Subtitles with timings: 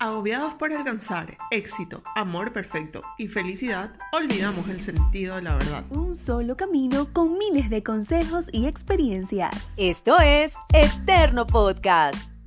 [0.00, 5.84] Agobiados por alcanzar éxito, amor perfecto y felicidad, olvidamos el sentido de la verdad.
[5.90, 9.72] Un solo camino con miles de consejos y experiencias.
[9.76, 12.37] Esto es Eterno Podcast.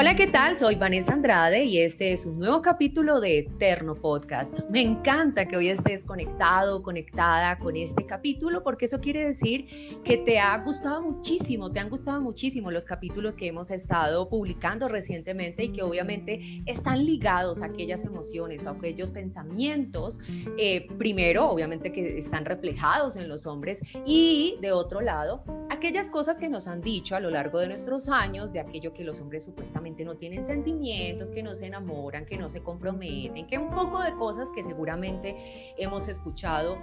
[0.00, 0.56] Hola, ¿qué tal?
[0.56, 4.58] Soy Vanessa Andrade y este es un nuevo capítulo de Eterno Podcast.
[4.70, 10.16] Me encanta que hoy estés conectado, conectada con este capítulo porque eso quiere decir que
[10.16, 15.64] te ha gustado muchísimo, te han gustado muchísimo los capítulos que hemos estado publicando recientemente
[15.64, 20.18] y que obviamente están ligados a aquellas emociones, a aquellos pensamientos,
[20.56, 26.38] eh, primero, obviamente que están reflejados en los hombres y de otro lado, aquellas cosas
[26.38, 29.44] que nos han dicho a lo largo de nuestros años de aquello que los hombres
[29.44, 34.00] supuestamente no tienen sentimientos, que no se enamoran, que no se comprometen, que un poco
[34.02, 35.36] de cosas que seguramente
[35.76, 36.78] hemos escuchado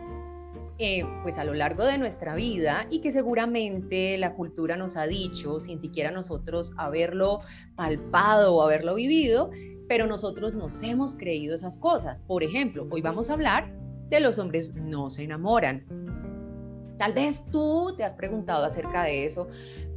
[0.79, 5.07] eh, pues a lo largo de nuestra vida y que seguramente la cultura nos ha
[5.07, 7.41] dicho sin siquiera nosotros haberlo
[7.75, 9.49] palpado o haberlo vivido,
[9.87, 12.21] pero nosotros nos hemos creído esas cosas.
[12.21, 13.73] Por ejemplo, hoy vamos a hablar
[14.09, 16.06] de los hombres no se enamoran.
[16.97, 19.47] Tal vez tú te has preguntado acerca de eso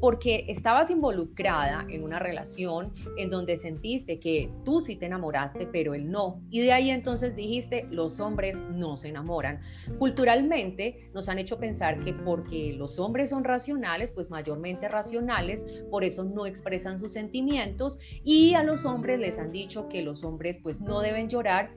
[0.01, 5.95] porque estabas involucrada en una relación en donde sentiste que tú sí te enamoraste, pero
[5.95, 6.41] él no.
[6.51, 9.61] Y de ahí entonces dijiste, los hombres no se enamoran.
[9.99, 16.05] Culturalmente nos han hecho pensar que porque los hombres son racionales, pues mayormente racionales, por
[16.05, 20.59] eso no expresan sus sentimientos y a los hombres les han dicho que los hombres
[20.63, 21.71] pues no deben llorar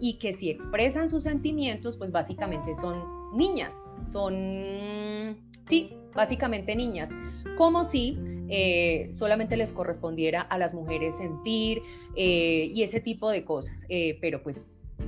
[0.00, 3.72] y que si expresan sus sentimientos, pues básicamente son niñas
[4.06, 5.36] son,
[5.68, 7.10] sí, básicamente niñas,
[7.56, 8.18] como si
[8.48, 11.82] eh, solamente les correspondiera a las mujeres sentir
[12.14, 13.84] eh, y ese tipo de cosas.
[13.88, 14.66] Eh, pero pues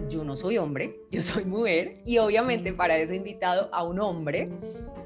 [0.08, 4.00] yo no soy hombre, yo soy mujer y obviamente para eso he invitado a un
[4.00, 4.50] hombre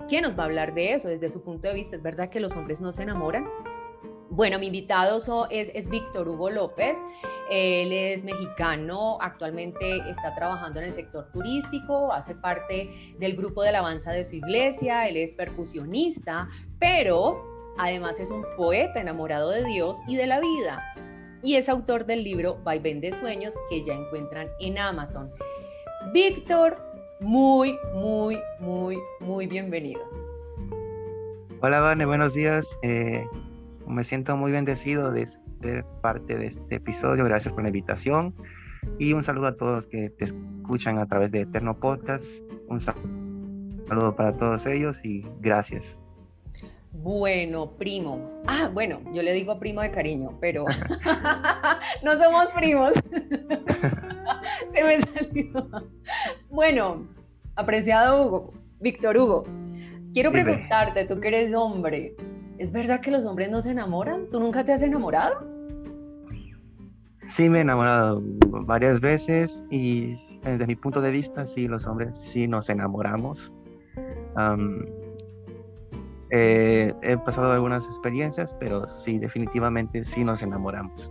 [0.08, 1.96] que nos va a hablar de eso desde su punto de vista.
[1.96, 3.46] ¿Es verdad que los hombres no se enamoran?
[4.33, 5.19] Bueno, mi invitado
[5.50, 6.97] es, es Víctor Hugo López.
[7.50, 12.89] Él es mexicano, actualmente está trabajando en el sector turístico, hace parte
[13.19, 16.48] del grupo de alabanza de su iglesia, él es percusionista,
[16.79, 17.45] pero
[17.77, 20.80] además es un poeta enamorado de Dios y de la vida.
[21.42, 25.29] Y es autor del libro Vaivén de Sueños que ya encuentran en Amazon.
[26.13, 26.79] Víctor,
[27.19, 30.02] muy, muy, muy, muy bienvenido.
[31.63, 32.79] Hola, Vane, buenos días.
[32.83, 33.27] Eh,
[33.90, 37.24] me siento muy bendecido de ser parte de este episodio.
[37.24, 38.34] Gracias por la invitación.
[38.98, 42.42] Y un saludo a todos que te escuchan a través de Eterno Podcast.
[42.68, 46.02] Un saludo para todos ellos y gracias.
[46.92, 48.42] Bueno, primo.
[48.46, 50.64] Ah, bueno, yo le digo primo de cariño, pero
[52.02, 52.92] no somos primos.
[54.72, 55.68] Se me salió.
[56.48, 57.07] Bueno,
[57.57, 59.45] apreciado Hugo, Víctor Hugo,
[60.12, 62.14] quiero preguntarte, tú que eres hombre,
[62.60, 64.26] ¿Es verdad que los hombres no se enamoran?
[64.30, 65.34] ¿Tú nunca te has enamorado?
[67.16, 68.20] Sí, me he enamorado
[68.66, 73.54] varias veces y desde mi punto de vista, sí, los hombres sí nos enamoramos.
[76.28, 81.10] Eh, he pasado algunas experiencias, pero sí, definitivamente sí nos enamoramos.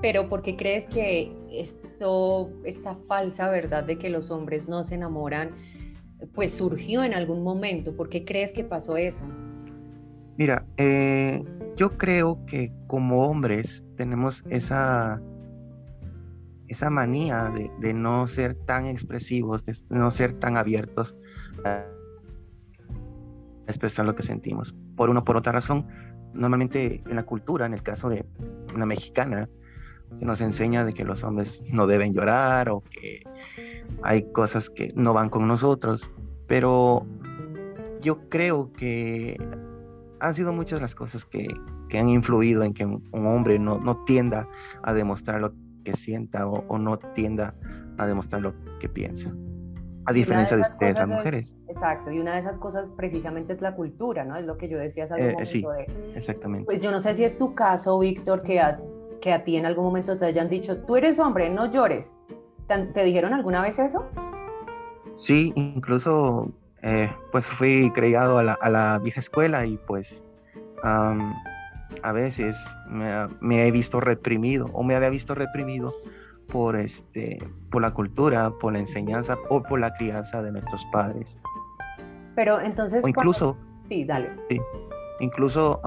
[0.00, 4.94] Pero ¿por qué crees que esto, esta falsa verdad de que los hombres no se
[4.94, 5.50] enamoran,
[6.34, 7.94] pues surgió en algún momento?
[7.94, 9.26] ¿Por qué crees que pasó eso?
[10.36, 11.44] Mira, eh,
[11.76, 15.20] yo creo que como hombres tenemos esa,
[16.68, 21.16] esa manía de, no ser tan expresivos, de no ser tan abiertos
[21.64, 21.84] a
[23.66, 24.74] expresar lo que sentimos.
[24.96, 25.86] Por una o por otra razón,
[26.32, 28.24] normalmente en la cultura, en el caso de
[28.74, 29.48] una mexicana,
[30.16, 33.22] se nos enseña de que los hombres no deben llorar o que
[34.02, 36.10] hay cosas que no van con nosotros,
[36.46, 37.06] pero
[38.02, 39.36] yo creo que
[40.22, 41.48] han sido muchas las cosas que,
[41.98, 44.48] han influido en que un, hombre no, no, tienda
[44.82, 45.52] a demostrar lo
[45.84, 47.54] que sienta o, no tienda
[47.98, 49.30] a demostrar lo que piensa.
[50.06, 51.54] A diferencia de, ustedes, las mujeres.
[51.68, 54.36] exacto, y una de esas cosas precisamente es la cultura, ¿no?
[54.36, 55.64] Es lo que yo decía hace algún eh, momento sí,
[56.16, 56.64] exactamente.
[56.64, 58.80] Pues yo no sé si es tu caso, Víctor, que a,
[59.20, 62.16] que a ti en algún momento te hayan dicho, tú eres hombre, no llores.
[62.66, 64.04] ¿Te, dijeron alguna vez eso?
[65.14, 66.52] Sí, incluso
[66.82, 70.24] eh, pues fui criado a la, a la, vieja escuela y pues
[70.82, 72.56] a veces
[73.40, 75.94] me, he visto reprimido o me había visto reprimido
[76.48, 77.38] por, este,
[77.70, 81.38] por la cultura, por la enseñanza o por la crianza de nuestros padres.
[82.34, 83.04] Pero entonces...
[83.04, 83.56] O incluso...
[83.82, 84.30] Sí, dale.
[84.48, 84.60] Sí,
[85.20, 85.80] incluso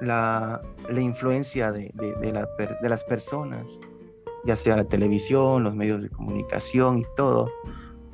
[0.00, 2.46] la, la, influencia de, de, la,
[2.80, 3.80] de las personas,
[4.44, 7.48] ya sea la televisión, los medios de comunicación y todo,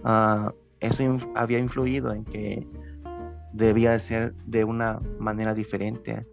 [0.04, 2.66] uh, eso había influido en que
[3.52, 6.26] debía de ser de una manera diferente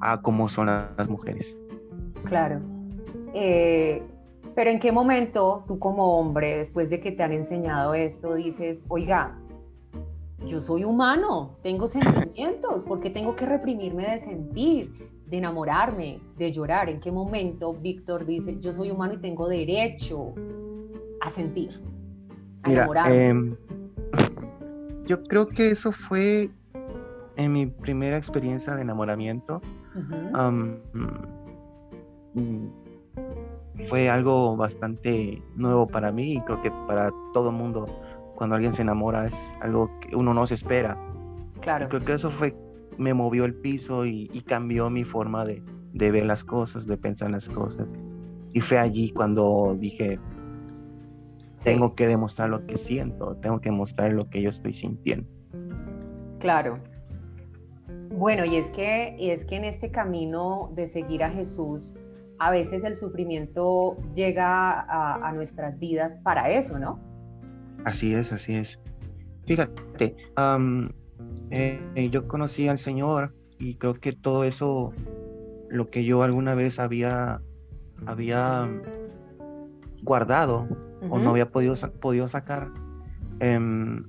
[0.00, 1.56] a como son las mujeres.
[2.24, 2.60] Claro.
[3.34, 4.02] Eh,
[4.54, 8.84] pero ¿en qué momento tú como hombre, después de que te han enseñado esto, dices,
[8.88, 9.38] oiga,
[10.46, 14.92] yo soy humano, tengo sentimientos, ¿por qué tengo que reprimirme de sentir,
[15.26, 16.88] de enamorarme, de llorar?
[16.88, 20.34] ¿En qué momento Víctor dice, yo soy humano y tengo derecho
[21.20, 21.80] a sentir,
[22.64, 23.26] a enamorarme?
[23.26, 23.56] Em,
[25.06, 26.50] yo creo que eso fue
[27.36, 29.60] en mi primera experiencia de enamoramiento.
[32.34, 32.66] Mm,
[33.88, 37.86] fue algo bastante nuevo para mí y creo que para todo mundo
[38.36, 40.96] cuando alguien se enamora es algo que uno no se espera.
[41.60, 41.88] Claro.
[41.88, 42.56] creo que eso fue,
[42.96, 45.62] me movió el piso y, cambió mi forma de,
[45.92, 47.86] de, ver las cosas, de pensar las cosas.
[48.54, 50.18] Y fue allí cuando dije,
[51.62, 55.28] tengo que demostrar lo que siento, tengo que mostrar lo que yo estoy sintiendo.
[56.38, 56.78] Claro.
[58.10, 61.94] Bueno, y es que, y es que en este camino de seguir a Jesús,
[62.38, 66.98] a veces el sufrimiento llega a, nuestras vidas para eso, ¿no?
[67.84, 68.80] Así es, así es.
[69.46, 70.16] Fíjate,
[71.50, 74.92] eh, yo conocí al Señor y creo que todo eso,
[75.68, 77.42] lo que yo alguna vez había,
[78.06, 78.68] había
[80.02, 80.66] guardado
[81.08, 82.68] o no había podido, podido sacar,
[83.38, 84.04] em,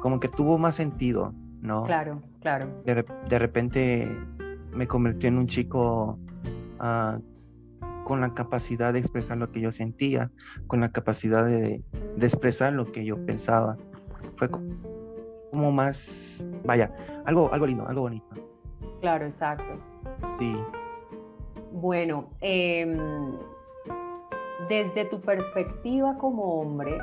[0.00, 1.82] como que tuvo más sentido, ¿no?
[1.84, 2.68] Claro, claro.
[2.84, 4.08] De, repente
[4.72, 6.18] me convirtió en un chico
[6.78, 7.18] ah,
[8.04, 10.30] con la capacidad de expresar lo que yo sentía,
[10.66, 11.82] con la capacidad de,
[12.20, 13.76] expresar lo que yo pensaba.
[14.36, 16.94] Fue como más, vaya,
[17.26, 18.26] algo, algo lindo, algo bonito.
[19.00, 19.78] Claro, exacto.
[20.38, 20.56] Sí.
[21.72, 22.96] Bueno, em,
[24.68, 26.98] desde tu perspectiva como hombre,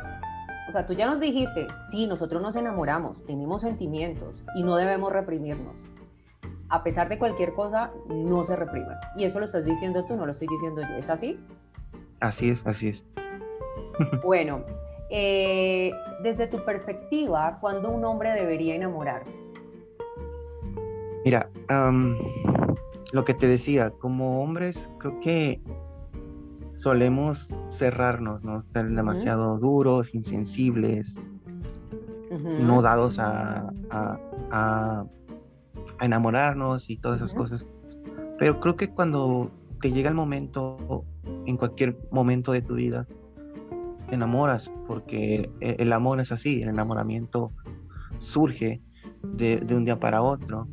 [0.70, 5.12] o sea, tú ya nos dijiste, sí, nosotros nos enamoramos, tenemos sentimientos y no debemos
[5.12, 5.86] reprimirnos
[6.70, 8.98] a pesar de cualquier cosa, no se repriman.
[9.16, 10.96] Y eso lo estás diciendo tú, no lo estoy diciendo yo.
[10.96, 11.40] ¿Es así?
[12.20, 13.06] Así es, así es.
[14.24, 14.64] bueno,
[15.10, 15.92] eh,
[16.24, 19.32] desde tu perspectiva, ¿cuándo un hombre debería enamorarse?
[21.24, 21.50] Mira,
[23.12, 25.60] lo que te decía, como hombres creo que
[26.76, 28.62] solemos cerrarnos, ¿no?
[28.62, 31.20] Ser demasiado duros, insensibles,
[32.60, 33.70] no dados a,
[34.52, 35.06] a
[36.02, 37.66] enamorarnos y todas esas cosas.
[38.38, 39.52] Pero creo que cuando
[39.82, 41.06] te llega el momento,
[41.46, 43.08] en cualquier momento de tu vida,
[44.08, 47.52] te enamoras, porque e, el amor es así, el enamoramiento
[48.20, 48.82] surge
[49.24, 50.68] de, de un día para otro.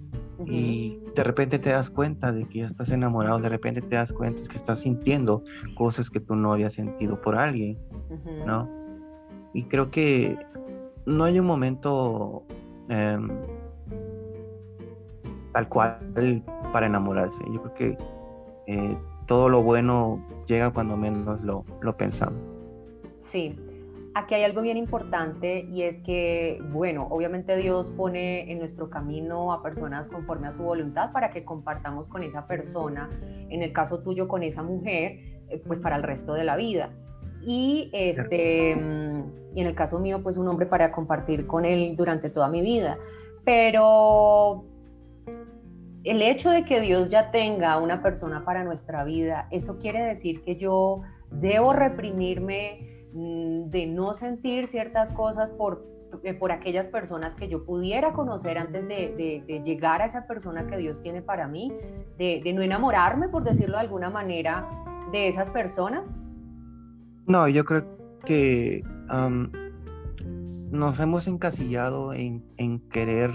[0.46, 4.12] Y de repente te das cuenta de que ya estás enamorado, de repente te das
[4.12, 5.42] cuenta que estás sintiendo
[5.74, 7.78] cosas que tú no habías sentido por alguien,
[8.46, 8.68] ¿no?
[9.54, 10.36] Y creo que
[11.06, 12.42] no hay un momento
[12.88, 13.28] em,
[15.52, 16.42] tal cual
[16.72, 17.44] para enamorarse.
[17.52, 17.98] Yo creo que
[18.66, 22.54] eh, todo lo bueno llega cuando menos lo, lo pensamos.
[23.18, 23.56] Sí,
[24.14, 29.52] aquí hay algo bien importante y es que, bueno, obviamente Dios pone en nuestro camino
[29.52, 33.10] a personas conforme a su voluntad para que compartamos con esa persona,
[33.48, 35.18] en el caso tuyo con esa mujer,
[35.48, 36.90] eh, pues para el resto de la vida.
[37.44, 38.70] Y, este,
[39.54, 42.62] y en el caso mío, pues un hombre para compartir con él durante toda mi
[42.62, 42.98] vida.
[43.44, 44.64] Pero
[46.04, 50.42] el hecho de que Dios ya tenga una persona para nuestra vida, eso quiere decir
[50.42, 55.84] que yo debo reprimirme mm, de no sentir ciertas cosas por,
[56.22, 60.76] eh, por aquellas personas que yo pudiera conocer antes de, llegar a esa persona que
[60.78, 61.72] Dios tiene para mí,
[62.18, 64.66] de, no enamorarme, por decirlo de alguna manera,
[65.12, 66.08] de esas personas.
[67.26, 67.86] No, yo creo
[68.24, 68.82] que
[70.70, 73.30] nos hemos encasillado en, en querer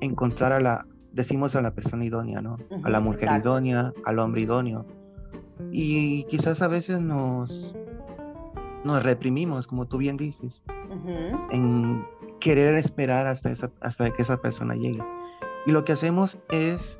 [0.00, 2.58] encontrar a la, decimos a la persona idónea, ¿no?
[2.82, 4.86] a la mujer idónea, al hombre idóneo.
[5.72, 7.74] Y quizás a veces nos,
[8.84, 10.64] nos reprimimos, como tú bien dices,
[11.50, 12.06] en
[12.40, 15.02] querer esperar hasta, hasta que esa persona llegue.
[15.66, 16.98] Y lo que hacemos es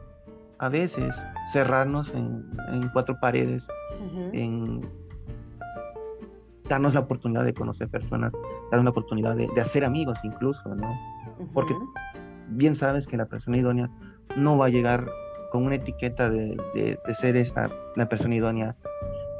[0.58, 1.16] a veces
[1.52, 2.44] cerrarnos en,
[2.92, 3.68] cuatro paredes,
[4.32, 4.88] en
[6.68, 8.34] darnos la oportunidad de conocer personas,
[8.70, 10.88] darnos la oportunidad de, hacer amigos incluso, ¿no?
[11.54, 11.74] Porque
[12.48, 13.90] bien sabes que la persona idónea
[14.36, 15.08] no va a llegar
[15.50, 16.56] con una etiqueta de,
[17.14, 18.76] ser esta, la persona idónea,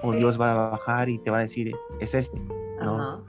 [0.02, 2.38] o Dios va a bajar y te va a decir, es este,
[2.82, 3.24] ¿no?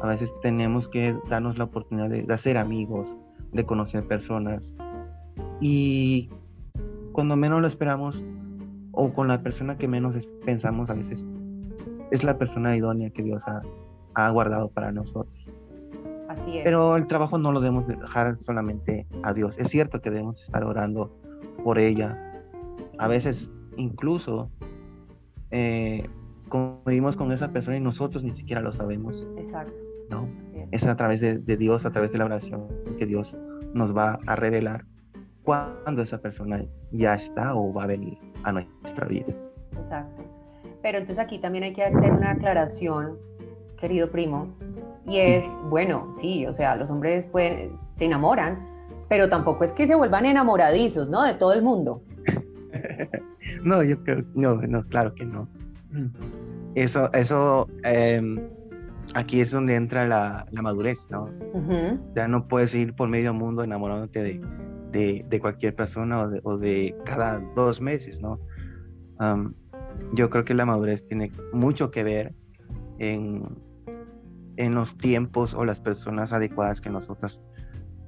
[0.00, 3.16] A veces tenemos que darnos la oportunidad de, hacer amigos,
[3.52, 4.78] de conocer personas.
[5.60, 6.30] Y
[7.12, 8.22] cuando menos lo esperamos,
[8.92, 11.26] o con la persona que menos pensamos a veces,
[12.10, 13.62] es la persona idónea que Dios ha,
[14.14, 15.48] ha guardado para nosotros.
[16.28, 16.64] Así es.
[16.64, 19.58] Pero el trabajo no lo debemos dejar solamente a Dios.
[19.58, 21.16] Es cierto que debemos estar orando
[21.64, 22.18] por ella.
[22.98, 24.50] A veces incluso
[25.52, 26.08] eh,
[26.48, 29.26] convivimos con esa persona y nosotros ni siquiera lo sabemos.
[29.36, 29.72] Exacto.
[30.10, 30.28] ¿no?
[30.70, 30.86] es.
[30.86, 32.66] a través de, de, Dios, a través de la oración,
[32.98, 33.36] que Dios
[33.72, 34.84] nos va a revelar
[35.42, 39.32] cuándo esa persona ya está o va a venir a nuestra vida.
[39.76, 40.22] Exacto.
[40.82, 43.16] Pero entonces aquí también hay que hacer una aclaración,
[43.76, 44.48] querido primo,
[45.06, 48.68] y es, bueno, sí, o sea, los hombres pueden, se enamoran,
[49.08, 51.22] pero tampoco es que se vuelvan enamoradizos, ¿no?
[51.22, 52.02] De todo el mundo.
[53.62, 55.48] no, yo creo, no, no, claro que no.
[56.74, 58.40] Eso, eso, em,
[59.14, 61.24] aquí es donde entra la, la madurez, ¿no?
[61.54, 64.40] O sea, no puedes ir por medio mundo enamorándote de,
[64.90, 68.40] de, de cualquier persona o de, o de, cada dos meses, ¿no?
[70.14, 72.34] yo creo que la madurez tiene mucho que ver
[72.98, 73.44] en,
[74.56, 77.40] en los tiempos o las personas adecuadas que nosotros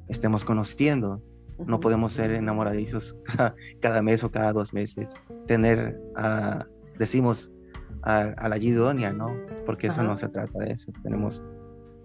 [0.08, 1.22] estemos conociendo.
[1.66, 3.16] No podemos ser enamoradizos
[3.80, 5.14] cada, mes o cada dos meses.
[5.46, 6.64] Tener, uh,
[6.98, 7.52] decimos,
[8.04, 9.34] a, la idónea, ¿no?
[9.66, 10.92] Porque eso no se trata de eso.
[11.02, 11.42] Tenemos,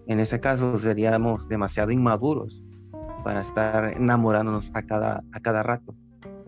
[0.08, 2.64] en ese caso, seríamos demasiado inmaduros
[3.24, 5.94] para estar enamorándonos a cada, a cada rato.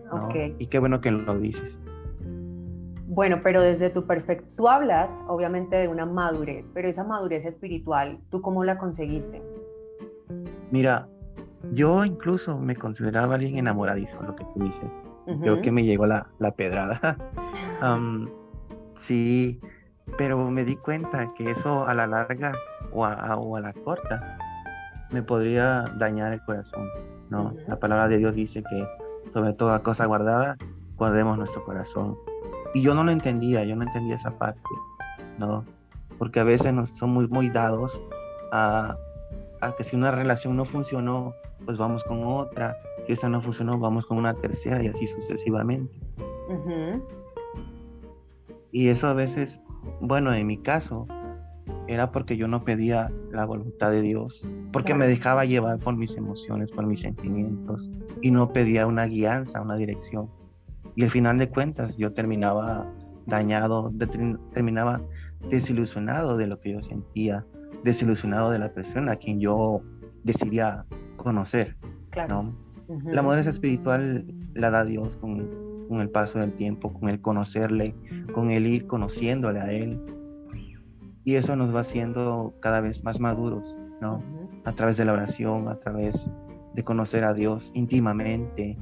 [0.04, 0.28] ¿no?
[0.58, 1.80] Y qué bueno que lo dices.
[3.06, 8.18] Bueno, pero desde tu perspectiva, tú hablas obviamente de una madurez, pero esa madurez espiritual,
[8.30, 9.42] ¿tú cómo la conseguiste?
[10.70, 11.06] Mira,
[11.70, 14.90] yo incluso me consideraba alguien enamoradizo, lo que tú dices.
[15.40, 17.16] Creo que me llegó la, la pedrada.
[18.96, 19.60] sí,
[20.18, 22.52] pero me di cuenta que eso a la larga
[22.92, 24.38] o a, o a la corta
[25.10, 26.88] me podría dañar el corazón.
[27.30, 27.54] ¿no?
[27.68, 28.86] La palabra de Dios dice que
[29.32, 30.56] sobre toda cosa guardada,
[30.96, 32.18] guardemos nuestro corazón
[32.74, 34.60] y yo no lo entendía, yo no entendía esa parte,
[35.38, 35.64] ¿no?
[36.18, 38.00] Porque a veces nos somos muy dados
[38.52, 38.96] a,
[39.62, 42.76] a que si una relación no funcionó, pues vamos con otra,
[43.06, 45.94] si esa no funcionó, vamos con una tercera y así sucesivamente.
[48.72, 49.60] Y eso a veces,
[50.00, 51.06] bueno, en mi caso,
[51.86, 56.16] era porque yo no pedía la voluntad de Dios, porque me dejaba llevar por mis
[56.16, 57.88] emociones, por mis sentimientos,
[58.20, 60.28] y no pedía una guianza, una dirección.
[60.96, 62.92] Y al final de cuentas yo terminaba
[63.26, 63.92] dañado,
[64.52, 65.00] terminaba
[65.48, 67.46] desilusionado de lo que yo sentía,
[67.84, 69.82] desilusionado de la persona a quien yo
[70.24, 70.84] decidía
[71.16, 71.76] conocer.
[72.10, 72.52] Claro.
[73.04, 77.94] La madurez espiritual la da Dios con, con, el paso del tiempo, con el conocerle,
[78.34, 80.00] con el ir conociéndole a Él.
[81.24, 84.22] Y eso nos va haciendo cada vez más maduros, ¿no?
[84.64, 86.30] A través de la oración, a través
[86.74, 88.78] de conocer a Dios íntimamente,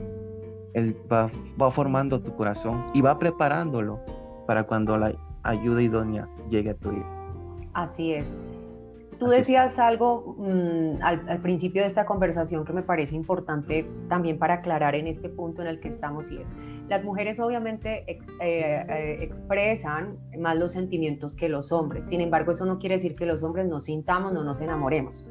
[0.75, 1.31] él va,
[1.61, 4.01] va formando tu corazón y va preparándolo
[4.47, 7.07] para cuando la ayuda idónea llegue a tu vida.
[7.75, 8.35] Así es.
[9.21, 14.55] Tú decías algo mm, al, principio de esta conversación que me parece importante también para
[14.55, 16.55] aclarar en este punto en el que estamos y es,
[16.89, 22.65] las mujeres obviamente eh, eh, expresan más los sentimientos que los hombres, sin embargo eso
[22.65, 25.27] no quiere decir que los hombres nos sintamos, no nos enamoremos.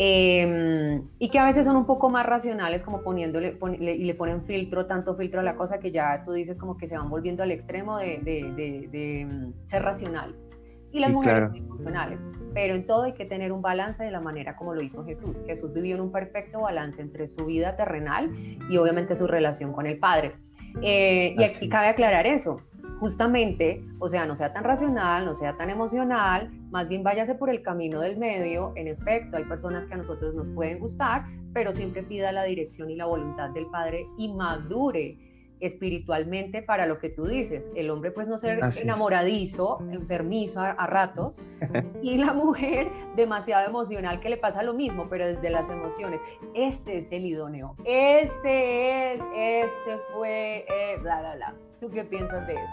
[0.00, 4.44] Em, y que a veces son un poco más racionales, como poniéndole y le ponen
[4.44, 7.42] filtro, tanto filtro a la cosa que ya tú dices como que se van volviendo
[7.42, 10.48] al extremo de, de, mm, ser racionales.
[10.92, 12.20] Y las mujeres muy emocionales.
[12.58, 15.36] Pero en todo hay que tener un balance de la manera como lo hizo Jesús.
[15.46, 18.32] Jesús vivió en un perfecto balance entre su vida terrenal
[18.68, 20.34] y obviamente su relación con el Padre.
[20.82, 22.60] Eh, y aquí cabe aclarar eso
[22.98, 27.48] justamente, o sea, no sea tan racional, no sea tan emocional, más bien váyase por
[27.48, 28.72] el camino del medio.
[28.74, 32.90] En efecto, hay personas que a nosotros nos pueden gustar, pero siempre pida la dirección
[32.90, 35.16] y la voluntad del Padre y madure
[35.60, 37.70] espiritualmente para lo que tú dices.
[37.74, 41.40] El hombre pues no ser enamoradizo, enfermizo a, ratos,
[42.02, 46.20] y la mujer demasiado emocional que le pasa lo mismo, pero desde las emociones.
[46.54, 51.54] Este es el idóneo, este es, este fue, eh, bla, bla, bla.
[51.80, 52.72] ¿Tú qué piensas de eso?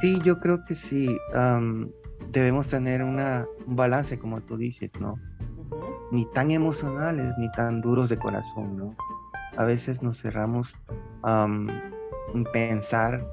[0.00, 1.16] Sí, yo creo que sí.
[2.30, 5.14] debemos tener una, un balance, como tú dices, ¿no?
[6.12, 8.96] Ni tan emocionales ni tan duros de corazón, ¿no?
[9.56, 10.78] A veces nos cerramos
[11.24, 13.26] en pensar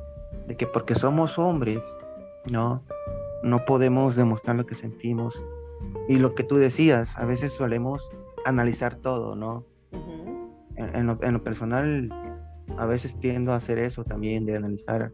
[0.47, 1.99] de que porque somos hombres,
[2.51, 2.83] ¿no?
[3.43, 5.45] No podemos demostrar lo que sentimos.
[6.07, 8.09] Y lo que tú decías, a veces solemos
[8.45, 9.65] analizar todo, ¿no?
[10.75, 12.09] en, lo, en, lo, personal,
[12.77, 15.11] a veces tiendo a hacer eso también, de analizar,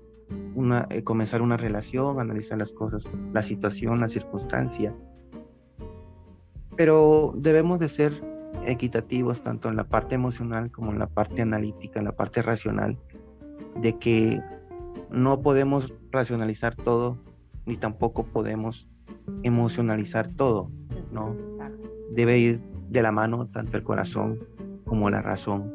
[0.56, 4.96] una, eh, comenzar una relación, analizar las cosas, la situación, la circunstancia.
[6.76, 8.28] Pero debemos de ser
[8.70, 12.98] equitativos tanto en la parte emocional como en la parte analítica, en la parte racional,
[13.82, 14.42] de que
[15.10, 17.18] no podemos racionalizar todo,
[17.66, 18.88] ni tampoco podemos
[19.44, 20.72] emocionalizar todo,
[21.12, 21.36] ¿no?
[22.12, 24.40] debe ir de la mano tanto el corazón
[24.86, 25.74] como la razón.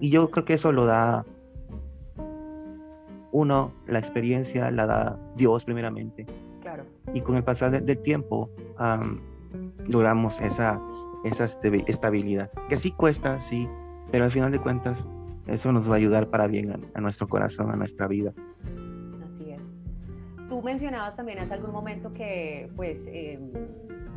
[0.00, 1.26] Y yo creo que eso lo da
[3.32, 6.26] uno, la experiencia la da Dios primeramente.
[6.60, 6.84] Claro.
[7.14, 8.50] Y con el pasar del tiempo
[9.86, 10.80] logramos esa,
[11.24, 13.68] esa estabilidad, que sí cuesta, sí,
[14.10, 15.08] pero al final de cuentas
[15.46, 18.32] eso nos va a ayudar para bien a, nuestro corazón, a nuestra vida.
[19.24, 19.72] Así es.
[20.48, 23.06] Tú mencionabas también hace algún momento que pues...
[23.06, 23.50] Em,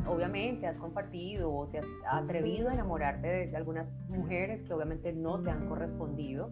[0.06, 5.40] obviamente has compartido o te has atrevido a enamorarte de, algunas mujeres que obviamente no
[5.40, 6.50] te han correspondido.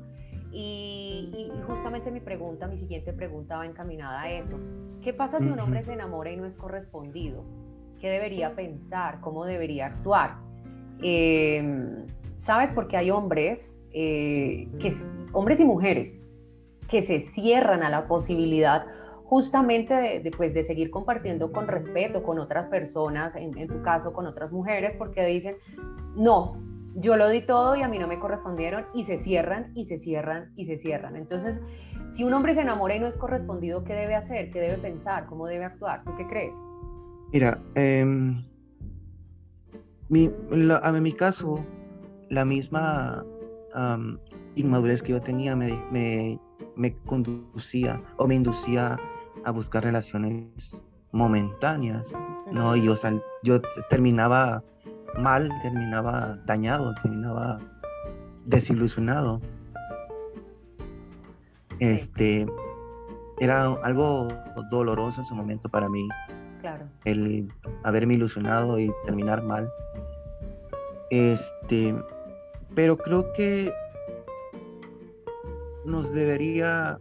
[0.55, 4.59] Y, justamente mi pregunta, mi siguiente pregunta va encaminada a eso.
[5.01, 7.45] ¿Qué pasa si un hombre se enamora y no es correspondido?
[7.99, 9.21] ¿Qué debería pensar?
[9.21, 10.37] ¿Cómo debería actuar?
[11.03, 12.07] Em,
[12.37, 12.71] ¿Sabes?
[12.73, 14.93] Porque hay hombres, eh, que,
[15.33, 16.21] hombres y mujeres
[16.89, 18.85] que se cierran a la posibilidad
[19.25, 24.13] justamente de, pues, de seguir compartiendo con respeto con otras personas, en, en, tu caso
[24.13, 25.57] con otras mujeres, porque dicen,
[26.17, 26.57] no,
[26.97, 29.99] yo lo di todo y a mí no me correspondieron y se cierran y se
[29.99, 31.17] cierran y se cierran.
[31.17, 31.61] Entonces,
[32.09, 34.51] si un hombre se enamora y no es correspondido, ¿qué debe hacer?
[34.51, 35.27] ¿Qué debe pensar?
[35.27, 36.05] ¿Cómo debe actuar?
[36.05, 36.55] ¿Tú qué crees?
[37.33, 38.45] Mira, em,
[40.09, 40.31] mi,
[40.83, 41.65] a mi caso,
[42.31, 43.25] la misma
[44.55, 46.39] inmadurez que yo tenía me, me,
[46.77, 48.99] me conducía o me inducía
[49.45, 50.83] a buscar relaciones
[51.13, 52.13] momentáneas,
[52.51, 52.77] ¿no?
[52.77, 52.95] Y yo,
[53.43, 54.63] yo terminaba
[55.19, 57.59] mal, terminaba dañado, terminaba
[58.45, 59.41] desilusionado.
[61.79, 62.47] Este
[63.41, 64.29] era algo
[64.71, 66.09] doloroso en su momento para mí.
[67.05, 67.49] El
[67.85, 69.71] haberme ilusionado y terminar mal.
[71.11, 71.95] Este,
[72.75, 73.73] pero creo que
[75.85, 76.99] nos debería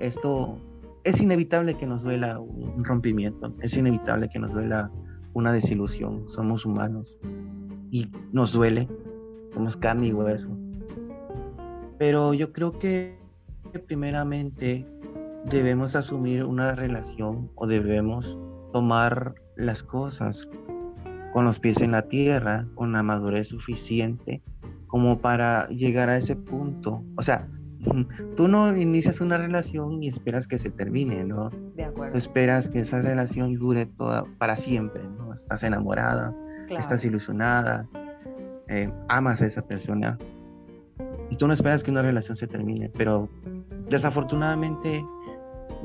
[0.00, 0.58] esto
[1.04, 4.90] es inevitable que nos duela un rompimiento, es inevitable que nos duela
[5.34, 7.16] una desilusión, somos humanos
[7.90, 8.88] y nos duele,
[9.48, 10.50] somos carne y hueso.
[11.98, 13.18] Pero yo creo que
[13.86, 14.86] primeramente
[15.44, 18.38] debemos asumir una relación o debemos
[18.72, 20.48] tomar las cosas
[21.32, 24.42] con los pies en la tierra, con la madurez suficiente
[24.92, 27.02] como para llegar a ese punto.
[27.16, 27.48] O sea,
[28.36, 31.48] tú no inicias una relación y esperas que se termine, ¿no?
[31.74, 32.18] De acuerdo.
[32.18, 35.32] esperas que esa relación dure toda para siempre, ¿no?
[35.32, 36.36] Estás enamorada,
[36.68, 37.88] estás ilusionada,
[38.68, 40.18] eh, amas a esa persona
[41.30, 43.30] y tú no esperas que una relación se termine, pero
[43.88, 45.02] desafortunadamente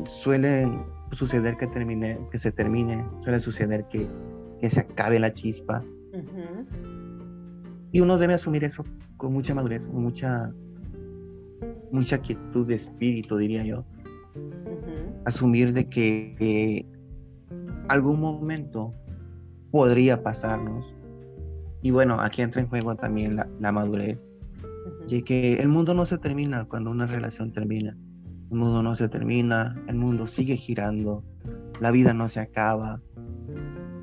[0.05, 0.69] suele
[1.11, 4.07] suceder que termine, que se termine, suele suceder que,
[4.61, 5.83] que se acabe la chispa.
[7.91, 8.83] Y uno debe asumir eso
[9.17, 10.51] con mucha madurez, con mucha
[11.91, 13.85] mucha quietud de espíritu, diría yo.
[15.25, 16.85] Asumir de que
[17.87, 18.93] algún momento
[19.71, 20.93] podría pasarnos.
[21.81, 24.33] Y bueno, aquí entra en juego también la, madurez.
[25.09, 27.97] Y que el mundo no se termina cuando una relación termina.
[28.49, 31.23] El mundo no se termina, el mundo sigue girando,
[31.79, 33.01] la vida no se acaba.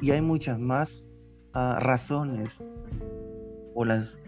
[0.00, 1.08] Y hay muchas más
[1.54, 2.62] ah, razones
[3.74, 4.20] por las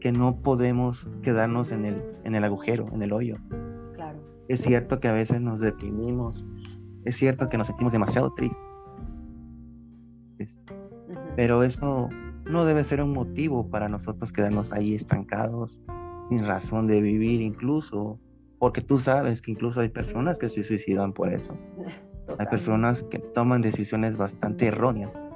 [0.00, 3.36] que no podemos quedarnos en el, en el agujero, en el hoyo.
[3.94, 4.18] Claro.
[4.48, 6.44] Es cierto que a veces nos deprimimos,
[7.04, 8.60] es cierto que nos sentimos demasiado tristes,
[11.36, 12.08] pero eso
[12.44, 15.80] no debe ser un motivo para nosotros quedarnos ahí estancados,
[16.22, 18.18] sin razón de vivir incluso,
[18.58, 21.56] porque tú sabes que incluso hay personas que se suicidan por eso.
[22.38, 25.28] Hay personas que toman decisiones bastante erróneas.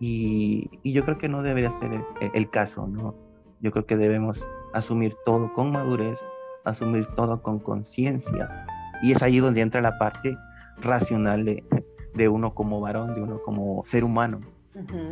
[0.00, 3.14] y, y, yo creo que no debería ser el, el caso, ¿no?
[3.60, 6.24] Yo creo que debemos asumir todo con madurez,
[6.64, 8.66] asumir todo con conciencia.
[9.02, 10.36] Y es ahí donde entra la parte
[10.80, 14.40] racional de, uno como varón, de uno como ser humano,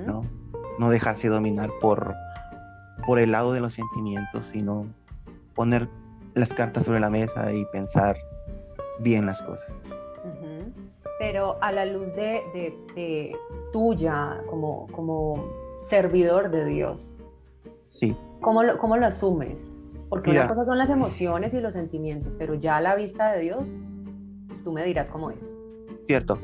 [0.06, 0.22] ¿no?
[0.78, 2.14] No dejarse dominar por,
[3.06, 4.86] por el lado de los sentimientos, sino
[5.54, 5.88] poner
[6.38, 8.16] las cartas sobre la mesa y pensar
[9.00, 9.84] bien las cosas.
[11.18, 13.36] Pero a la luz de,
[13.72, 15.44] tuya como, como
[15.78, 17.18] servidor de Dios,
[17.88, 18.14] Sí.
[18.42, 19.80] ¿Cómo lo, cómo lo asumes?
[20.10, 23.40] Porque una cosa son las emociones y los sentimientos, pero ya a la vista de
[23.40, 23.68] Dios,
[24.62, 25.58] tú me dirás cómo es.
[26.06, 26.38] Cierto.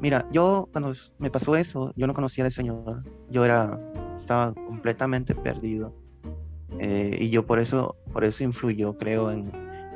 [0.00, 3.04] Mira, yo cuando me pasó eso, yo no conocía al Señor.
[3.28, 3.78] Yo era,
[4.16, 5.94] estaba completamente perdido.
[6.78, 9.50] Eh, y yo por eso, por eso influyó, creo, en,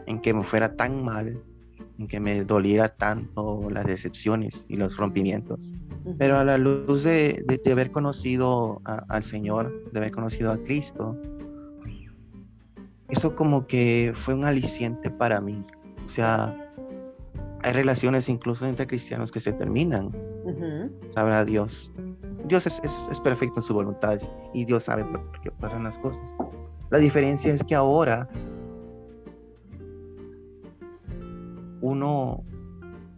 [0.06, 1.40] en que me fuera tan mal
[1.98, 5.70] en que me doliera tanto las decepciones y los rompimientos.
[6.18, 11.16] Pero a la luz de, de, haber conocido al Señor, de haber conocido a Cristo,
[13.08, 15.64] eso como que fue un aliciente para mí.
[16.04, 16.54] O sea,
[17.62, 20.10] hay relaciones incluso entre cristianos que se terminan.
[21.06, 21.90] Sabrá Dios.
[22.46, 24.18] Dios es, es, perfecto en su voluntad
[24.52, 26.36] y Dios sabe por qué pasan las cosas.
[26.94, 28.28] La diferencia es que ahora
[31.80, 32.44] uno,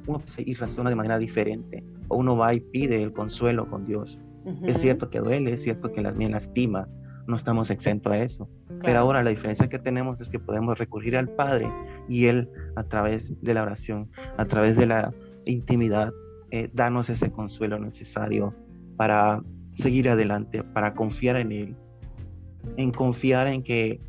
[0.07, 1.85] uno y razona de manera diferente.
[2.09, 4.19] O uno va y pide el consuelo con Dios.
[4.63, 6.89] Es cierto que duele, es cierto que me lastima,
[7.27, 8.49] no estamos exentos a eso.
[8.83, 11.71] Pero ahora la diferencia que tenemos es que podemos recurrir al Padre
[12.09, 14.09] y Él a través de la oración,
[14.39, 15.13] a través de la
[15.45, 16.15] intimidad,
[16.51, 18.55] eh, darnos ese consuelo necesario
[18.97, 19.43] para
[19.75, 21.77] seguir adelante, para confiar en Él,
[22.77, 24.01] en confiar en que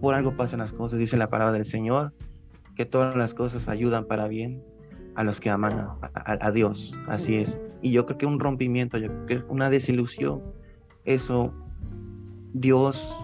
[0.00, 2.12] por algo pasan las cosas, dice la palabra del Señor,
[2.74, 4.62] que todas las cosas ayudan para bien
[5.14, 7.58] a los que aman a, Dios, así es.
[7.82, 10.42] Y yo creo que un rompimiento, yo creo que una desilusión,
[11.04, 11.52] eso
[12.52, 13.14] Dios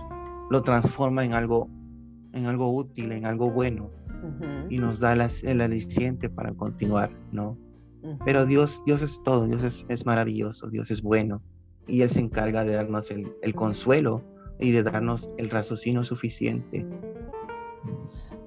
[0.51, 1.70] lo transforma en algo,
[2.33, 3.90] en algo útil, en algo bueno,
[4.68, 7.57] y nos da el aliciente para continuar, ¿no?
[8.25, 11.42] Pero Dios, Dios es todo, Dios es, es, maravilloso, Dios es bueno,
[11.87, 14.22] y Él se encarga de darnos el, el consuelo
[14.59, 16.87] y de darnos el raciocinio suficiente.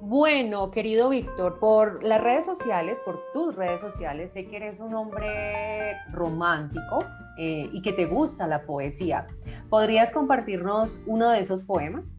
[0.01, 4.95] Bueno, querido Víctor, por las redes sociales, por tus redes sociales, sé que eres un
[4.95, 7.05] hombre romántico
[7.37, 9.27] eh, y que te gusta la poesía.
[9.69, 12.17] ¿Podrías compartirnos uno de esos poemas?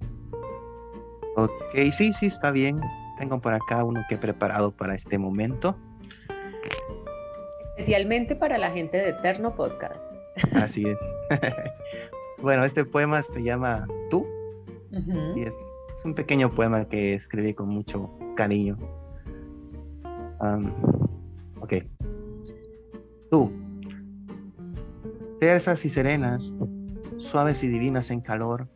[1.37, 1.51] Ok,
[1.93, 2.81] sí, sí, está bien.
[3.19, 5.77] Tengo por acá uno que he preparado para este momento.
[7.77, 10.15] Especialmente para la gente de Eterno Podcast.
[10.55, 11.01] Así es.
[12.43, 14.27] bueno, este poema se llama Tú
[15.37, 15.55] y es,
[16.05, 18.79] un pequeño poema que escribí con mucho cariño.
[21.61, 21.75] ok.
[23.31, 23.51] Tú,
[25.39, 26.57] tersas y serenas,
[27.19, 28.67] suaves y divinas en calor,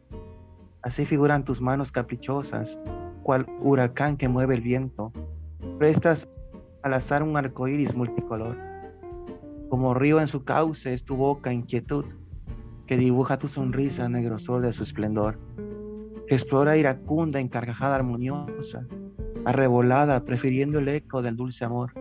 [0.82, 2.78] así figuran tus manos caprichosas,
[3.22, 5.12] cual huracán que mueve el viento.
[5.78, 6.28] Prestas
[6.82, 8.56] al azar un arco iris multicolor.
[9.70, 12.04] Como río en su cauce es tu boca inquietud,
[12.86, 15.38] que dibuja tu sonrisa negro sol de su esplendor,
[16.26, 18.86] que explora iracunda en carcajada armoniosa,
[19.44, 21.92] arrebolada, prefiriendo el eco del dulce amor.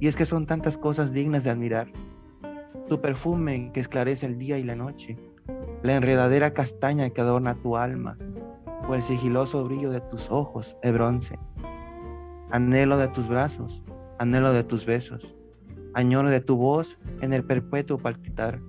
[0.00, 1.88] Y es que son tantas cosas dignas de admirar.
[2.88, 5.16] Tu perfume que esclarece el día y la noche,
[5.82, 8.18] la enredadera castaña que adorna tu alma,
[8.88, 11.38] o el sigiloso brillo de tus ojos de bronce.
[12.50, 13.82] Anhelo de tus brazos,
[14.18, 15.34] anhelo de tus besos,
[15.94, 18.60] añoro de tu voz en el perpetuo palpitar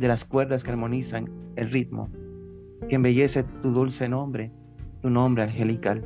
[0.00, 2.08] de las cuerdas que armonizan el ritmo,
[2.88, 4.50] que embellece tu dulce nombre,
[5.02, 6.02] tu nombre angelical.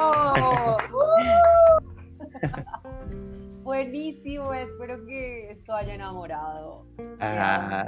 [3.63, 6.89] Buenísimo, espero que esto haya enamorado.
[7.21, 7.87] Ah.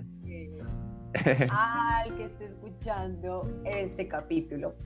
[1.50, 4.76] Al que esté escuchando este capítulo.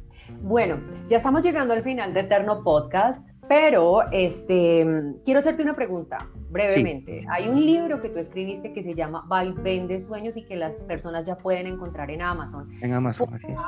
[0.41, 4.87] Bueno, ya estamos llegando al final de Eterno Podcast, pero este,
[5.25, 7.19] quiero hacerte una pregunta brevemente.
[7.29, 10.77] Hay un libro que tú escribiste que se llama Vaivén de Sueños y que las
[10.85, 12.69] personas ya pueden encontrar en Amazon.
[12.81, 13.61] En Amazon, así es.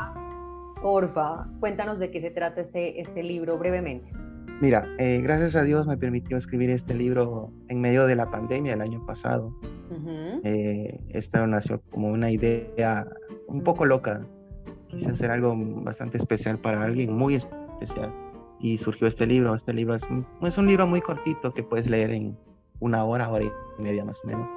[0.83, 4.11] Porfa, cuéntanos de qué se trata este, este libro brevemente.
[4.61, 8.75] Mira, eh, gracias a Dios me permitió escribir este libro en medio de la pandemia
[8.75, 9.55] el año pasado.
[10.45, 13.07] Eh, esta nació como una idea
[13.47, 14.27] un poco loca
[14.89, 18.13] quise hacer algo bastante especial para alguien muy especial.
[18.65, 19.55] Y surgió este libro.
[19.55, 22.35] Este libro es un, es un libro muy cortito que puedes leer en
[22.81, 24.49] una hora, hora y media más o menos.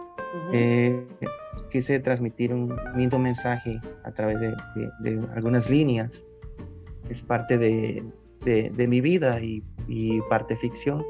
[0.53, 1.05] Eh,
[1.69, 4.55] quise transmitir un lindo mensaje a través de,
[4.99, 6.25] de, algunas líneas.
[7.09, 8.01] Es parte de,
[8.45, 11.03] de mi vida y, y, parte ficción,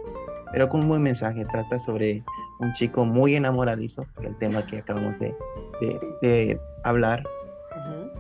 [0.52, 1.46] pero con un buen mensaje.
[1.46, 2.24] Trata sobre
[2.60, 7.24] un chico muy enamoradizo, el tema que acabamos de, hablar,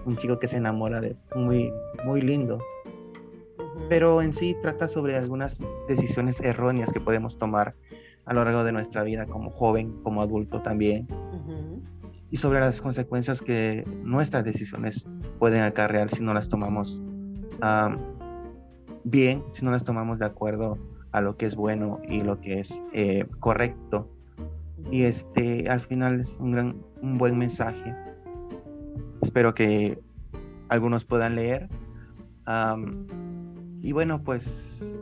[0.05, 1.73] un chico que se enamora de muy,
[2.05, 2.59] muy lindo.
[3.89, 7.75] Pero en sí trata sobre algunas decisiones erróneas que podemos tomar
[8.25, 11.07] a lo largo de nuestra vida como joven, como adulto también.
[12.29, 15.07] Y sobre las consecuencias que nuestras decisiones
[15.39, 17.01] pueden acarrear si no las tomamos
[19.03, 20.77] bien, si no las tomamos de acuerdo
[21.11, 24.09] a lo que es bueno y lo que es eh, correcto.
[24.91, 27.95] Y este, al final es un, gran, un buen mensaje
[29.21, 29.99] espero que
[30.69, 31.69] algunos puedan leer.
[33.81, 35.01] Y bueno, pues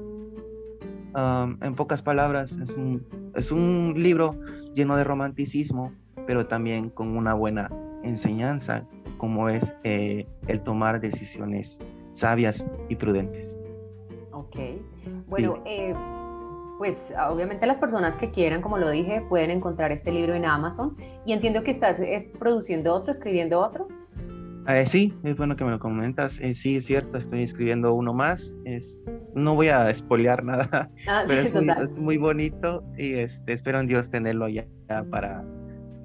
[1.62, 4.38] en pocas palabras, es un, es un libro
[4.74, 5.94] lleno de romanticismo,
[6.28, 7.70] pero también con una buena
[8.04, 8.86] enseñanza,
[9.18, 11.80] como es eh, el tomar decisiones
[12.12, 13.58] sabias y prudentes.
[14.32, 14.58] Ok,
[15.28, 15.94] bueno, eh,
[16.78, 20.96] pues obviamente las personas que quieran, como lo dije, pueden encontrar este libro en Amazon
[21.26, 23.88] y entiendo que estás es, produciendo otro, escribiendo otro.
[24.67, 26.39] Eh, sí, es bueno que me lo comentas.
[26.39, 28.58] Eh, sí, es cierto, estoy escribiendo uno más.
[28.65, 31.86] Es, no voy a espolear nada, Ah, pero es muy, total.
[31.86, 35.45] es muy bonito y este, espero en Dios tenerlo ya, ya para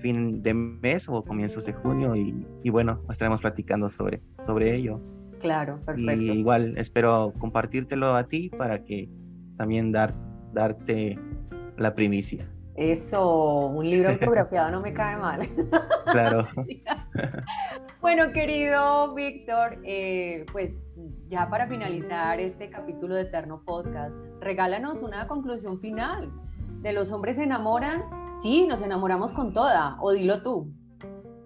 [0.00, 5.00] fin de mes o comienzos de junio y, y bueno, estaremos platicando sobre, sobre ello.
[5.40, 6.32] Claro, Y perfecto.
[6.34, 9.08] igual espero compartírtelo a ti para que
[9.56, 10.14] también dar,
[10.52, 11.18] darte
[11.76, 12.50] la primicia.
[12.80, 15.46] Eso, un libro autografiado no me cae mal.
[16.10, 16.48] Claro.
[18.00, 20.82] Bueno, querido Víctor, eh, pues
[21.28, 26.32] ya para finalizar este capítulo de Eterno Podcast, regálanos una conclusión final.
[26.80, 28.02] ¿De los hombres se enamoran?
[28.40, 30.72] Sí, nos enamoramos con toda, o dilo tú.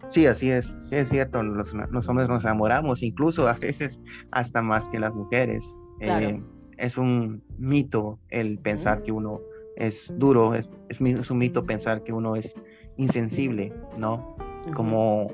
[0.07, 4.63] Sí, así es, sí, es cierto, los, los hombres nos enamoramos, incluso a veces hasta
[4.63, 5.77] más que las mujeres.
[5.99, 6.29] Claro.
[6.29, 6.43] Eh,
[6.77, 9.41] es un mito el pensar que uno
[9.77, 12.55] es duro, es, es un mito pensar que uno es
[12.97, 14.37] insensible, ¿no?
[14.75, 15.29] Como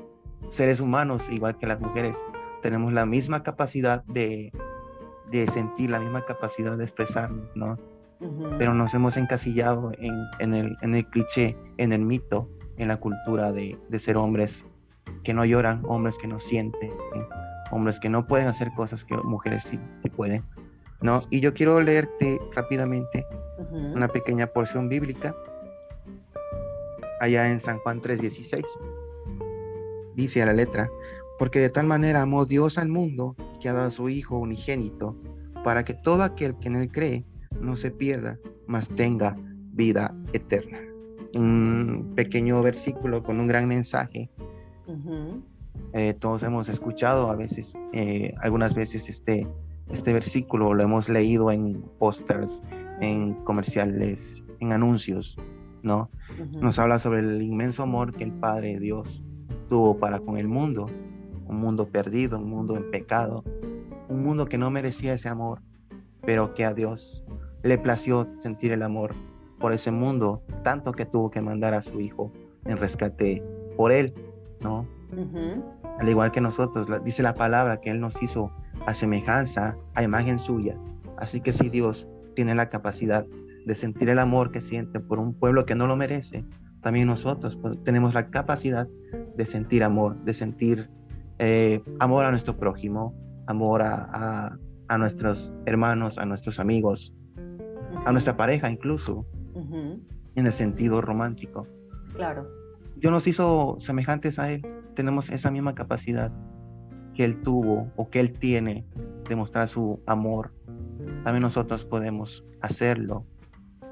[0.49, 2.17] seres humanos, igual que las mujeres,
[2.61, 4.51] tenemos la misma capacidad de,
[5.29, 7.77] de sentir, la misma capacidad de expresarnos, ¿no?
[8.59, 12.97] Pero nos hemos encasillado en, en el, en el cliché, en el mito, en la
[12.97, 14.67] cultura de, de ser hombres
[15.23, 16.91] que no lloran, hombres que no sienten,
[17.71, 20.43] hombres que no pueden hacer cosas que mujeres sí, sí pueden.
[21.01, 21.23] ¿No?
[21.29, 23.25] Y yo quiero leerte rápidamente
[23.71, 25.35] una pequeña porción bíblica
[27.19, 28.65] allá en San Juan 3:16.
[30.15, 30.89] Dice a la letra,
[31.39, 35.15] porque de tal manera amó Dios al mundo que ha dado a su Hijo unigénito,
[35.63, 37.25] para que todo aquel que en él cree
[37.59, 39.37] no se pierda, mas tenga
[39.73, 40.79] vida eterna.
[41.33, 44.29] Un pequeño versículo con un gran mensaje.
[45.93, 49.47] Eh, todos hemos escuchado a veces, eh, algunas veces este,
[49.91, 52.61] este versículo, lo hemos leído en pósters,
[53.01, 55.37] en comerciales, en anuncios,
[55.83, 56.09] ¿no?
[56.59, 59.23] Nos habla sobre el inmenso amor que el Padre Dios
[59.67, 60.87] tuvo para con el mundo,
[61.45, 63.43] un mundo perdido, un mundo en pecado,
[64.07, 65.61] un mundo que no merecía ese amor,
[66.21, 67.23] pero que a Dios
[67.63, 69.13] le plació sentir el amor
[69.59, 72.31] por ese mundo, tanto que tuvo que mandar a su Hijo
[72.65, 73.43] en rescate
[73.77, 74.13] por él,
[74.61, 74.87] ¿no?
[75.11, 75.63] Ujú.
[75.99, 78.51] Al igual que nosotros, dice la palabra que Él nos hizo
[78.85, 80.77] a semejanza, a imagen suya.
[81.17, 83.25] Así que si Dios tiene la capacidad
[83.65, 86.45] de sentir el amor que siente por un pueblo que no lo merece,
[86.81, 88.87] también nosotros pues, tenemos la capacidad
[89.37, 90.89] de sentir amor, de sentir
[91.39, 93.13] eh, amor a nuestro prójimo,
[93.47, 97.13] amor a, a- a nuestros hermanos, a nuestros amigos,
[98.05, 99.25] a nuestra pareja incluso,
[100.35, 101.65] en el sentido romántico.
[102.15, 102.45] Claro.
[102.97, 104.61] Dios nos hizo semejantes a Él.
[104.95, 106.29] Tenemos esa misma capacidad
[107.13, 108.85] que Él tuvo o que Él tiene
[109.27, 110.53] de mostrar su amor.
[111.23, 113.25] También nosotros podemos hacerlo.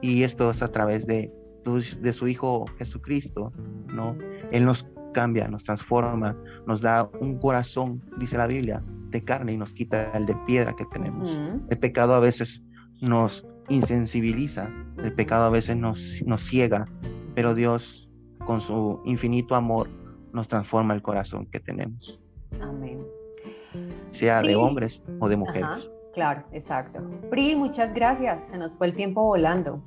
[0.01, 1.31] Y esto es a través de,
[1.63, 3.51] tu- de su Hijo Jesucristo,
[3.93, 4.15] ¿no?
[4.51, 9.57] Él nos cambia, nos transforma, nos da un corazón, dice la Biblia, de carne y
[9.57, 11.35] nos quita el de piedra que tenemos.
[11.69, 12.63] El pecado a veces
[13.01, 14.69] nos insensibiliza,
[15.03, 16.85] el pecado a veces nos, nos ciega,
[17.35, 18.09] pero Dios
[18.45, 19.89] con su infinito amor
[20.33, 22.19] nos transforma el corazón que tenemos,
[22.61, 23.05] Amén.
[24.11, 25.91] sea de hombres o de Ajá, mujeres.
[26.13, 26.99] claro, exacto.
[27.29, 28.41] Pri, muchas gracias.
[28.49, 29.81] Se nos fue el tiempo volando.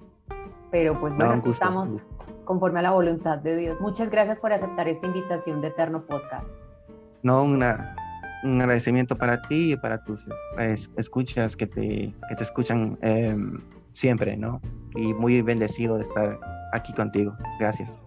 [0.71, 2.07] Pero pues No, bueno, gusto, estamos
[2.45, 3.81] conforme a la voluntad de Dios.
[3.81, 6.47] Muchas gracias por aceptar esta invitación de Eterno Podcast.
[7.23, 7.95] No, una,
[8.43, 10.27] un agradecimiento para ti y para tus
[10.97, 13.61] escuchas que te, que te escuchan em,
[13.93, 14.61] siempre, ¿no?
[14.95, 16.41] Y muy bendecido de estar
[16.73, 17.35] aquí contigo.
[17.61, 17.99] Gracias.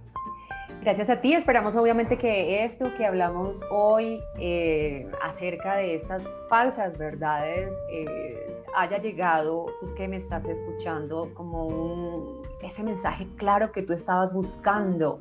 [0.86, 1.34] Gracias a ti.
[1.34, 9.00] Esperamos obviamente que esto que hablamos hoy eh, acerca de estas falsas verdades eh, haya
[9.00, 15.20] llegado, tú que me estás escuchando, como un, ese mensaje claro que tú estabas buscando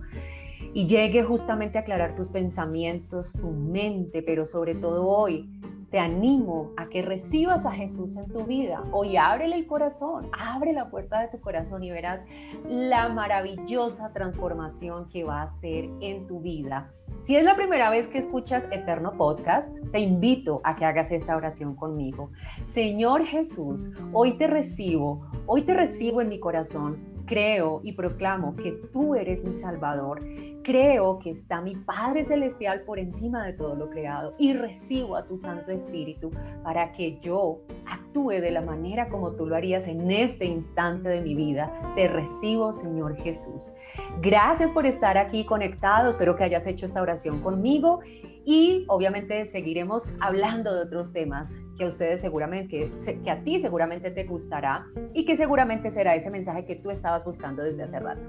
[0.73, 5.49] y llegue justamente a aclarar tus pensamientos, tu mente, pero sobre todo hoy
[5.95, 8.83] te animo a que recibas a Jesús en tu vida.
[8.90, 12.21] Hoy ábrele el corazón, abre la puerta de tu corazón y verás
[12.69, 16.90] la maravillosa transformación que va a hacer en tu vida.
[17.23, 21.37] Si es la primera vez que escuchas Eterno Podcast, te invito a que hagas esta
[21.37, 22.33] oración conmigo.
[22.64, 27.13] Señor Jesús, hoy te recibo, hoy te recibo en mi corazón.
[27.26, 30.20] Creo y proclamo que tú eres mi Salvador.
[30.62, 35.26] Creo que está mi Padre Celestial por encima de todo lo creado y recibo a
[35.26, 36.30] tu Santo Espíritu
[36.62, 41.20] para que yo actúe de la manera como tú lo harías en este instante de
[41.22, 41.72] mi vida.
[41.94, 43.72] Te recibo, Señor Jesús.
[44.20, 46.10] Gracias por estar aquí conectado.
[46.10, 48.00] Espero que hayas hecho esta oración conmigo
[48.44, 52.90] y obviamente seguiremos hablando de otros temas que a ustedes seguramente,
[53.24, 57.24] que, a ti seguramente te gustará y que seguramente será ese mensaje que tú estabas
[57.24, 58.26] buscando desde hace rato.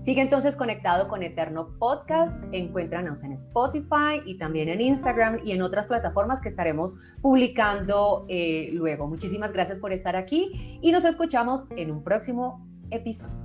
[0.00, 5.62] Sigue entonces conectado con Eterno Podcast, encuéntranos en Spotify y también en Instagram y en
[5.62, 9.06] otras plataformas que estaremos publicando eh, luego.
[9.06, 13.36] Muchísimas gracias por estar aquí y nos escuchamos en un próximo episodio.